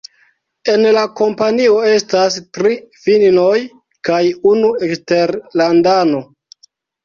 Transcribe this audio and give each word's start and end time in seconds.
En 0.71 0.85
la 0.95 1.03
kompanio 1.19 1.75
estas 1.89 2.39
tri 2.59 2.73
finnoj 3.05 3.61
kaj 4.11 4.25
unu 4.55 4.75
eksterlandano. 4.91 6.27